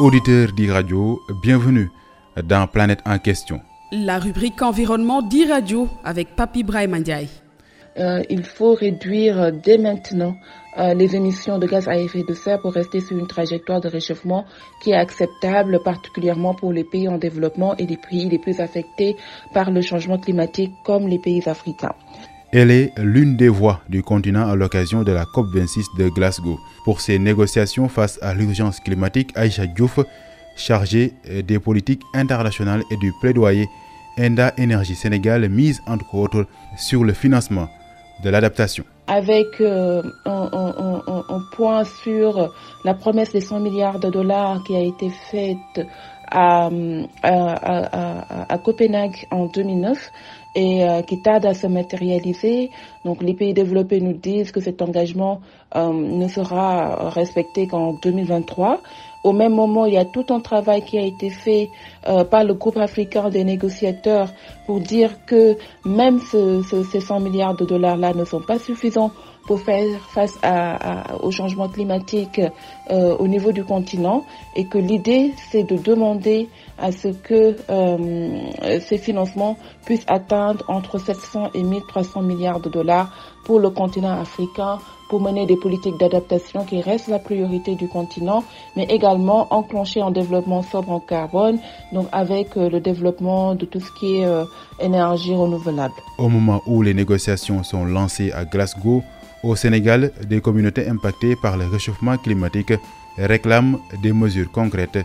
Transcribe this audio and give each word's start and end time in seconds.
auditeurs 0.00 0.52
d'e-radio, 0.52 1.20
bienvenue 1.42 1.90
dans 2.44 2.66
Planète 2.68 3.00
en 3.04 3.18
question. 3.18 3.60
La 3.90 4.18
rubrique 4.18 4.62
environnement 4.62 5.22
d'e-radio 5.22 5.88
avec 6.04 6.36
Papi 6.36 6.62
Brahim 6.62 6.96
Ndiaye. 6.98 7.28
Euh, 7.98 8.22
il 8.30 8.44
faut 8.44 8.74
réduire 8.74 9.50
dès 9.52 9.76
maintenant 9.76 10.36
euh, 10.78 10.94
les 10.94 11.16
émissions 11.16 11.58
de 11.58 11.66
gaz 11.66 11.88
à 11.88 11.96
effet 11.96 12.22
de 12.22 12.32
serre 12.34 12.60
pour 12.60 12.74
rester 12.74 13.00
sur 13.00 13.18
une 13.18 13.26
trajectoire 13.26 13.80
de 13.80 13.88
réchauffement 13.88 14.44
qui 14.82 14.90
est 14.92 14.96
acceptable, 14.96 15.80
particulièrement 15.82 16.54
pour 16.54 16.72
les 16.72 16.84
pays 16.84 17.08
en 17.08 17.18
développement 17.18 17.76
et 17.76 17.86
les 17.86 17.96
pays 17.96 18.28
les 18.28 18.38
plus 18.38 18.60
affectés 18.60 19.16
par 19.52 19.72
le 19.72 19.80
changement 19.82 20.18
climatique 20.18 20.72
comme 20.84 21.08
les 21.08 21.18
pays 21.18 21.42
africains. 21.48 21.94
Elle 22.50 22.70
est 22.70 22.92
l'une 22.96 23.36
des 23.36 23.50
voix 23.50 23.80
du 23.90 24.02
continent 24.02 24.48
à 24.48 24.56
l'occasion 24.56 25.02
de 25.02 25.12
la 25.12 25.24
COP26 25.24 25.98
de 25.98 26.08
Glasgow. 26.08 26.58
Pour 26.84 27.02
ces 27.02 27.18
négociations 27.18 27.90
face 27.90 28.18
à 28.22 28.32
l'urgence 28.32 28.80
climatique, 28.80 29.32
Aïcha 29.34 29.66
Diouf, 29.66 29.98
chargée 30.56 31.12
des 31.46 31.58
politiques 31.58 32.02
internationales 32.14 32.82
et 32.90 32.96
du 32.96 33.12
plaidoyer, 33.20 33.68
Enda 34.18 34.54
Énergie 34.56 34.94
Sénégal 34.94 35.46
mise 35.50 35.82
entre 35.86 36.14
autres 36.14 36.46
sur 36.78 37.04
le 37.04 37.12
financement 37.12 37.68
de 38.24 38.30
l'adaptation. 38.30 38.84
Avec 39.08 39.60
euh, 39.60 40.02
un, 40.24 41.02
un, 41.28 41.40
point 41.52 41.84
sur 41.84 42.50
la 42.84 42.94
promesse 42.94 43.32
des 43.32 43.40
100 43.42 43.60
milliards 43.60 43.98
de 43.98 44.08
dollars 44.08 44.62
qui 44.64 44.74
a 44.74 44.80
été 44.80 45.10
faite 45.30 45.86
à, 46.30 46.70
à, 47.22 48.52
à, 48.52 48.58
Copenhague 48.58 49.26
en 49.30 49.46
2009 49.46 50.10
et 50.54 50.82
euh, 50.84 51.02
qui 51.02 51.20
tarde 51.20 51.46
à 51.46 51.54
se 51.54 51.66
matérialiser. 51.66 52.70
Donc 53.04 53.22
les 53.22 53.34
pays 53.34 53.54
développés 53.54 54.00
nous 54.00 54.14
disent 54.14 54.52
que 54.52 54.60
cet 54.60 54.82
engagement 54.82 55.40
euh, 55.76 55.92
ne 55.92 56.28
sera 56.28 57.10
respecté 57.10 57.66
qu'en 57.66 57.94
2023. 57.94 58.80
Au 59.24 59.32
même 59.32 59.52
moment, 59.52 59.84
il 59.86 59.94
y 59.94 59.98
a 59.98 60.04
tout 60.04 60.26
un 60.30 60.40
travail 60.40 60.82
qui 60.82 60.96
a 60.96 61.02
été 61.02 61.30
fait 61.30 61.70
euh, 62.08 62.24
par 62.24 62.44
le 62.44 62.54
groupe 62.54 62.76
africain 62.76 63.28
des 63.30 63.44
négociateurs 63.44 64.30
pour 64.66 64.80
dire 64.80 65.24
que 65.26 65.56
même 65.84 66.20
ce, 66.20 66.62
ce, 66.62 66.84
ces 66.84 67.00
100 67.00 67.20
milliards 67.20 67.56
de 67.56 67.64
dollars-là 67.64 68.14
ne 68.14 68.24
sont 68.24 68.40
pas 68.40 68.58
suffisants 68.58 69.10
pour 69.48 69.60
faire 69.60 69.98
face 70.10 70.38
à, 70.42 71.14
à, 71.14 71.16
au 71.22 71.30
changement 71.30 71.68
climatique 71.70 72.38
euh, 72.90 73.16
au 73.16 73.26
niveau 73.26 73.50
du 73.50 73.64
continent 73.64 74.22
et 74.54 74.66
que 74.66 74.76
l'idée, 74.76 75.32
c'est 75.50 75.62
de 75.62 75.76
demander 75.78 76.48
à 76.78 76.92
ce 76.92 77.08
que 77.08 77.56
euh, 77.70 78.78
ces 78.80 78.98
financements 78.98 79.56
puissent 79.86 80.04
atteindre 80.06 80.62
entre 80.68 80.98
700 80.98 81.52
et 81.54 81.62
1300 81.62 82.20
milliards 82.22 82.60
de 82.60 82.68
dollars 82.68 83.10
pour 83.46 83.58
le 83.58 83.70
continent 83.70 84.20
africain 84.20 84.80
pour 85.08 85.22
mener 85.22 85.46
des 85.46 85.56
politiques 85.56 85.96
d'adaptation 85.98 86.66
qui 86.66 86.82
restent 86.82 87.08
la 87.08 87.18
priorité 87.18 87.74
du 87.74 87.88
continent, 87.88 88.44
mais 88.76 88.84
également 88.84 89.46
enclencher 89.50 90.02
un 90.02 90.10
développement 90.10 90.62
sobre 90.62 90.90
en 90.90 91.00
carbone, 91.00 91.58
donc 91.92 92.08
avec 92.12 92.56
euh, 92.58 92.68
le 92.68 92.80
développement 92.80 93.54
de 93.54 93.64
tout 93.64 93.80
ce 93.80 93.90
qui 93.98 94.18
est 94.18 94.26
euh, 94.26 94.44
énergie 94.78 95.34
renouvelable. 95.34 95.94
Au 96.18 96.28
moment 96.28 96.62
où 96.66 96.82
les 96.82 96.92
négociations 96.92 97.62
sont 97.62 97.86
lancées 97.86 98.30
à 98.32 98.44
Glasgow, 98.44 99.02
au 99.42 99.56
Sénégal, 99.56 100.12
des 100.28 100.40
communautés 100.40 100.88
impactées 100.88 101.36
par 101.36 101.56
le 101.56 101.66
réchauffement 101.66 102.16
climatique 102.18 102.72
réclament 103.16 103.78
des 104.02 104.12
mesures 104.12 104.50
concrètes. 104.50 104.98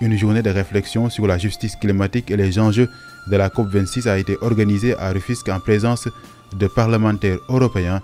Une 0.00 0.16
journée 0.16 0.42
de 0.42 0.50
réflexion 0.50 1.08
sur 1.08 1.26
la 1.26 1.38
justice 1.38 1.76
climatique 1.76 2.30
et 2.30 2.36
les 2.36 2.58
enjeux 2.58 2.88
de 3.30 3.36
la 3.36 3.48
COP26 3.48 4.08
a 4.08 4.18
été 4.18 4.36
organisée 4.42 4.94
à 4.98 5.10
Rufisque 5.10 5.48
en 5.48 5.58
présence 5.60 6.08
de 6.52 6.66
parlementaires 6.66 7.38
européens. 7.48 8.00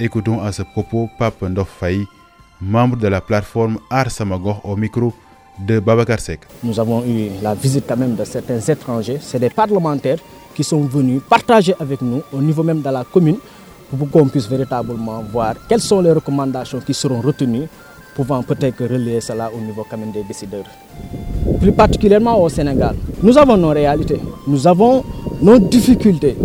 Écoutons 0.00 0.40
à 0.42 0.52
ce 0.52 0.62
propos 0.62 1.08
Pape 1.18 1.42
Ndof 1.42 1.82
membre 2.60 2.96
de 2.96 3.08
la 3.08 3.20
plateforme 3.20 3.78
Ars 3.90 4.10
Samagor 4.10 4.60
au 4.64 4.76
micro 4.76 5.12
de 5.58 5.78
Babacar 5.78 6.20
Sek. 6.20 6.40
Nous 6.62 6.78
avons 6.80 7.04
eu 7.04 7.30
la 7.42 7.54
visite 7.54 7.84
quand 7.88 7.96
même 7.96 8.14
de 8.14 8.24
certains 8.24 8.60
étrangers, 8.60 9.18
c'est 9.20 9.38
des 9.38 9.50
parlementaires 9.50 10.18
qui 10.54 10.64
sont 10.64 10.80
venus 10.82 11.20
partager 11.28 11.74
avec 11.78 12.00
nous 12.02 12.22
au 12.32 12.40
niveau 12.40 12.62
même 12.62 12.80
de 12.80 12.88
la 12.88 13.04
commune 13.04 13.36
pour 13.90 14.10
qu'on 14.10 14.26
puisse 14.28 14.48
véritablement 14.48 15.22
voir 15.32 15.54
quelles 15.68 15.80
sont 15.80 16.00
les 16.00 16.12
recommandations 16.12 16.80
qui 16.80 16.94
seront 16.94 17.20
retenues 17.20 17.68
pouvant 18.14 18.42
peut-être 18.42 18.82
relayer 18.84 19.20
cela 19.20 19.50
au 19.54 19.60
niveau 19.60 19.86
quand 19.88 19.98
même 19.98 20.10
des 20.10 20.22
décideurs. 20.22 20.64
Plus 21.60 21.72
particulièrement 21.72 22.40
au 22.42 22.48
Sénégal, 22.48 22.96
nous 23.22 23.36
avons 23.36 23.56
nos 23.56 23.68
réalités, 23.70 24.20
nous 24.48 24.66
avons 24.66 25.04
nos 25.42 25.58
difficultés. 25.58 26.36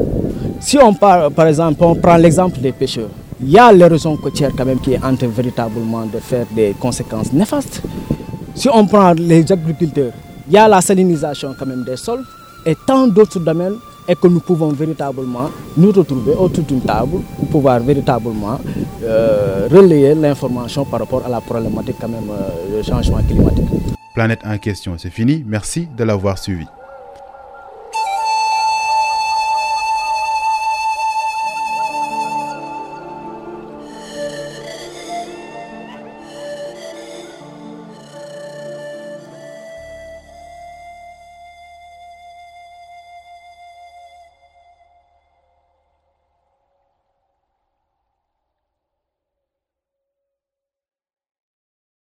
Si 0.60 0.78
on 0.78 0.94
parle, 0.94 1.32
par 1.32 1.48
exemple, 1.48 1.82
on 1.84 1.96
prend 1.96 2.18
l'exemple 2.18 2.60
des 2.60 2.72
pêcheurs, 2.74 3.10
il 3.42 3.50
y 3.50 3.58
a 3.58 3.72
l'érosion 3.72 4.16
côtière 4.18 4.52
quand 4.56 4.66
même 4.66 4.80
qui 4.80 4.94
est 4.94 5.04
en 5.04 5.16
train 5.16 5.28
véritablement 5.28 6.06
de 6.06 6.20
faire 6.20 6.46
des 6.56 6.76
conséquences 6.80 7.32
néfastes. 7.34 7.82
Si 8.54 8.68
on 8.72 8.86
prend 8.86 9.14
les 9.14 9.50
agriculteurs, 9.52 10.12
il 10.48 10.54
y 10.54 10.58
a 10.58 10.68
la 10.68 10.82
salinisation 10.82 11.56
quand 11.58 11.66
même 11.66 11.84
des 11.84 11.96
sols 11.98 12.24
et 12.66 12.76
tant 12.86 13.08
d'autres 13.08 13.40
domaines 13.40 13.78
et 14.08 14.16
que 14.16 14.28
nous 14.28 14.40
pouvons 14.40 14.70
véritablement 14.70 15.50
nous 15.78 15.92
retrouver 15.92 16.34
autour 16.34 16.64
d'une 16.64 16.82
table 16.82 17.20
pour 17.38 17.48
pouvoir 17.48 17.80
véritablement 17.80 18.60
euh, 19.04 19.68
relayer 19.72 20.16
l'information 20.16 20.86
par 20.86 21.00
rapport 21.02 21.26
à 21.26 21.30
la 21.30 21.42
problématique 21.42 21.96
quand 22.00 22.10
même 22.10 22.30
euh, 22.30 22.82
du 22.82 22.88
changement 22.88 23.22
climatique. 23.24 23.66
Planète 24.14 24.42
en 24.46 24.58
question, 24.58 24.96
c'est 24.98 25.10
fini. 25.10 25.44
Merci 25.48 25.88
de 25.98 26.04
l'avoir 26.04 26.38
suivi. 26.38 26.66